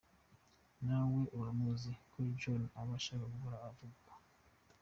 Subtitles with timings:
[0.85, 4.11] Nawe uramuzi K-John aba ashaka guhora avugwa!”.